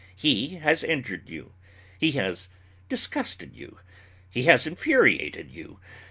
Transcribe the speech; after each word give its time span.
He 0.15 0.55
has 0.55 0.83
injured 0.83 1.29
you. 1.29 1.53
He 1.99 2.13
has 2.13 2.49
disgusted 2.89 3.55
you. 3.55 3.77
He 4.27 4.45
has 4.45 4.65
infuriated 4.65 5.51
you. 5.51 5.79